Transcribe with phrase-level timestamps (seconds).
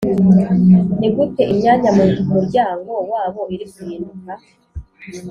[0.99, 4.31] Ni gute imyanya mu muryango wabo iri guhinduka